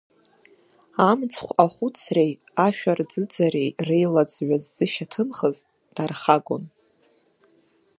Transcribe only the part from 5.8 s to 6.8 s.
дархагон.